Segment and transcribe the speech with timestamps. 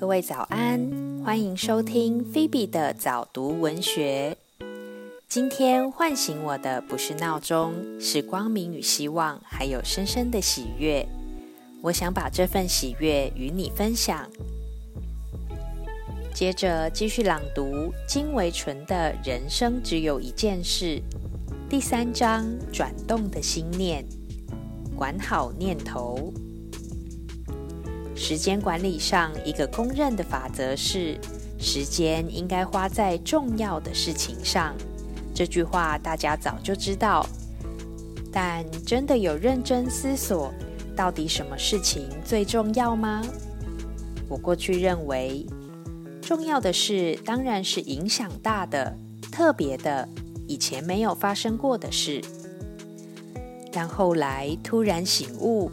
[0.00, 0.80] 各位早安，
[1.22, 4.34] 欢迎收听菲比的早读文学。
[5.28, 11.06] 今天唤醒我的不是闹钟，是光明与希望，还有深深的喜悦。
[11.82, 14.26] 我想把这份喜悦与你分享。
[16.34, 20.84] 接着继续朗读金维纯的《人生只有一件事》
[21.68, 24.02] 第三章：转动的心念，
[24.96, 26.32] 管好念头。
[28.22, 31.18] 时间管理上，一个公认的法则是：
[31.58, 34.76] 时间应该花在重要的事情上。
[35.34, 37.26] 这句话大家早就知道，
[38.30, 40.52] 但真的有认真思索，
[40.94, 43.22] 到底什么事情最重要吗？
[44.28, 45.46] 我过去认为，
[46.20, 48.94] 重要的事当然是影响大的、
[49.32, 50.06] 特别的、
[50.46, 52.20] 以前没有发生过的事。
[53.72, 55.72] 但后来突然醒悟，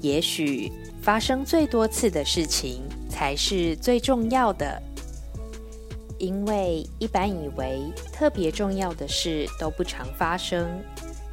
[0.00, 0.72] 也许。
[1.04, 4.82] 发生最多次的事情才是最重要的，
[6.18, 10.66] 因为一般以为特别重要的事都不常发生，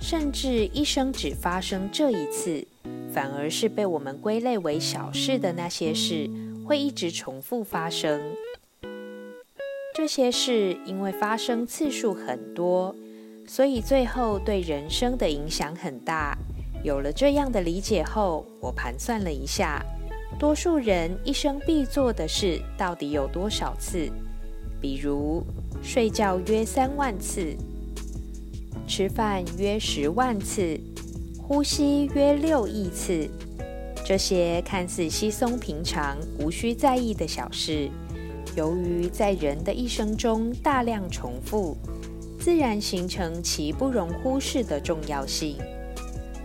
[0.02, 2.68] 甚至一生只发生这一次，
[3.14, 6.30] 反而是被我们归类为小事的那些事
[6.68, 8.20] 会一直重复发生。
[9.96, 12.94] 这些事因为发生次数很多，
[13.48, 16.38] 所以最后对人生的影响很大。
[16.84, 19.86] 有了这样的理解后，我盘算了一下，
[20.40, 24.10] 多数人一生必做的事到底有多少次？
[24.82, 25.44] 比如
[25.84, 27.56] 睡觉约三万次，
[28.88, 30.80] 吃饭约十万次，
[31.38, 33.30] 呼吸约六亿次。
[34.04, 37.88] 这些看似稀松平常、无需在意的小事，
[38.56, 41.78] 由于在人的一生中大量重复，
[42.40, 45.56] 自然形成其不容忽视的重要性。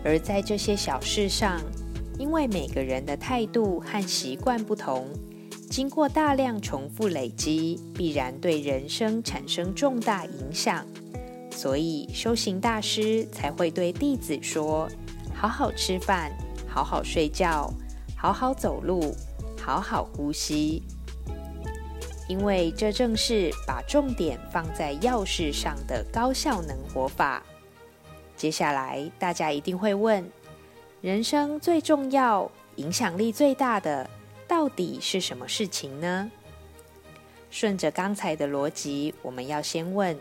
[0.06, 1.60] 而在这些小事上，
[2.16, 5.08] 因为每个人的态度和习惯不同，
[5.68, 10.86] 经过大量重复累积，必然对人生产生重大影响。
[11.50, 14.88] 所以修行大师才会对弟子说
[15.34, 16.30] ：“好好吃饭，
[16.68, 17.68] 好好睡觉，
[18.16, 19.12] 好好走路，
[19.60, 20.84] 好好呼吸。”
[22.28, 27.42] 因为这正是把重点放在要事上的高效能活法。
[28.36, 30.30] 接下来，大家一定会问：
[31.00, 34.08] 人生最重要、影响力最大的，
[34.46, 36.30] 到底是什么事情呢？
[37.50, 40.14] 顺着刚才的逻辑，我们要先问：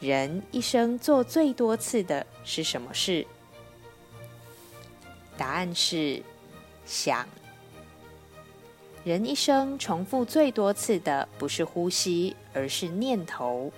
[0.00, 3.26] 人一生做最多次的是什么事？
[5.36, 6.22] 答案是
[6.84, 7.26] 想。
[9.04, 13.72] 人一生重复最多次的，不是呼吸，而是念头。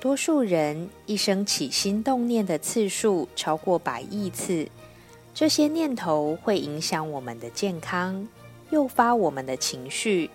[0.00, 4.68] 多数人一生起心动念的次数超过百亿次，
[5.34, 8.26] 这些念头会影响我们的健康，
[8.70, 10.30] 诱发我们的情绪，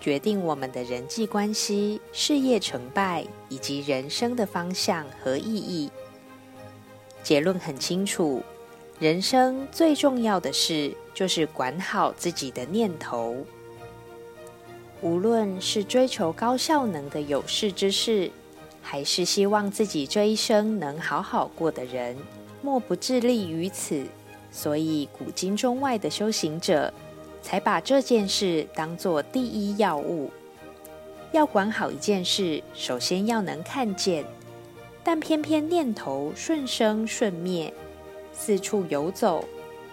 [0.00, 5.90] 决定我们的人际关系、事业成败以及人生的方向和意义。
[7.24, 8.40] 结论很清楚：
[9.00, 13.36] 人生最重要的事就是管好自己的念头。
[15.02, 18.30] 无论是追求高效能的有事之事。
[18.90, 22.16] 还是希望自己这一生能好好过的人，
[22.62, 24.02] 莫不致力于此。
[24.50, 26.90] 所以，古今中外的修行者
[27.42, 30.30] 才把这件事当作第一要务。
[31.32, 34.24] 要管好一件事，首先要能看见。
[35.04, 37.70] 但偏偏念头顺生顺灭，
[38.32, 39.44] 四处游走，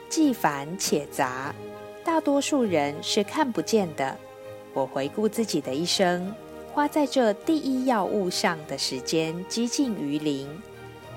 [0.07, 1.53] 既繁且杂，
[2.01, 4.17] 大多数人是看不见的。
[4.73, 6.33] 我回顾自己的一生。
[6.75, 10.61] 花在这第一要务上的时间几近于零，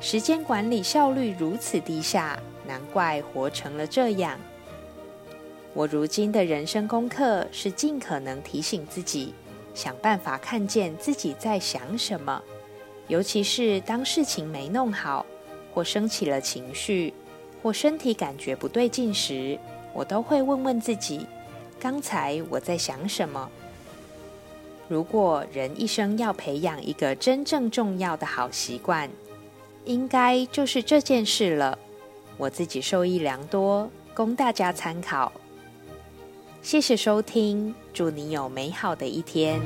[0.00, 4.38] 时间管理效率如此低下，难怪活成了这样。
[5.74, 9.34] 我如今的人生功课是尽可能提醒自己，
[9.74, 12.40] 想办法看见自己在想什么，
[13.08, 15.26] 尤其是当事情没弄好，
[15.74, 17.12] 或升起了情绪，
[17.64, 19.58] 或身体感觉不对劲时，
[19.92, 21.26] 我都会问问自己：
[21.80, 23.50] 刚才我在想什么？
[24.88, 29.08] 如果人一生要培养一个真正重要的好习惯，
[29.84, 31.78] 应该就是这件事了。
[32.38, 35.30] 我自己受益良多，供大家参考。
[36.62, 39.60] 谢谢收听，祝你有美好的一天。